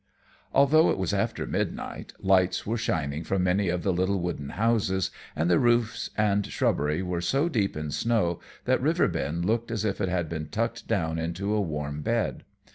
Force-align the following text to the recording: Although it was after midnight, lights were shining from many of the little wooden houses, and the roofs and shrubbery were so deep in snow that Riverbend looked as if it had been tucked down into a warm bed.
Although 0.51 0.89
it 0.89 0.97
was 0.97 1.13
after 1.13 1.45
midnight, 1.45 2.13
lights 2.17 2.65
were 2.65 2.75
shining 2.75 3.23
from 3.23 3.43
many 3.43 3.69
of 3.69 3.83
the 3.83 3.93
little 3.93 4.19
wooden 4.19 4.49
houses, 4.49 5.11
and 5.35 5.47
the 5.47 5.59
roofs 5.59 6.09
and 6.17 6.43
shrubbery 6.47 7.03
were 7.03 7.21
so 7.21 7.47
deep 7.47 7.77
in 7.77 7.91
snow 7.91 8.39
that 8.65 8.81
Riverbend 8.81 9.45
looked 9.45 9.69
as 9.69 9.85
if 9.85 10.01
it 10.01 10.09
had 10.09 10.27
been 10.27 10.49
tucked 10.49 10.87
down 10.87 11.19
into 11.19 11.53
a 11.53 11.61
warm 11.61 12.01
bed. 12.01 12.43